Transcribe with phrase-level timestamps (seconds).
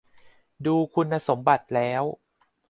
[0.65, 2.03] ดูคุณสมบัติแล้ว